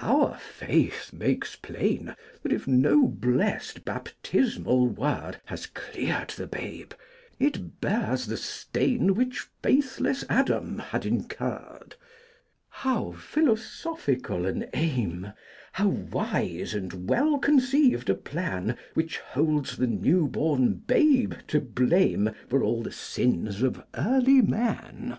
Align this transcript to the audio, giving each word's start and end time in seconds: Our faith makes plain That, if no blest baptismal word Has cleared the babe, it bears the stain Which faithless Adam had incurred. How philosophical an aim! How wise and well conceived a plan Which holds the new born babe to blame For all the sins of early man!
Our 0.00 0.38
faith 0.38 1.12
makes 1.12 1.54
plain 1.54 2.16
That, 2.42 2.50
if 2.50 2.66
no 2.66 3.06
blest 3.06 3.84
baptismal 3.84 4.86
word 4.88 5.38
Has 5.44 5.66
cleared 5.66 6.30
the 6.30 6.46
babe, 6.46 6.92
it 7.38 7.78
bears 7.78 8.24
the 8.24 8.38
stain 8.38 9.14
Which 9.14 9.46
faithless 9.62 10.24
Adam 10.30 10.78
had 10.78 11.04
incurred. 11.04 11.94
How 12.70 13.12
philosophical 13.12 14.46
an 14.46 14.64
aim! 14.72 15.34
How 15.72 15.88
wise 15.88 16.72
and 16.72 17.06
well 17.10 17.36
conceived 17.38 18.08
a 18.08 18.14
plan 18.14 18.78
Which 18.94 19.18
holds 19.18 19.76
the 19.76 19.86
new 19.86 20.26
born 20.26 20.84
babe 20.86 21.34
to 21.48 21.60
blame 21.60 22.30
For 22.48 22.62
all 22.62 22.82
the 22.82 22.92
sins 22.92 23.60
of 23.60 23.84
early 23.94 24.40
man! 24.40 25.18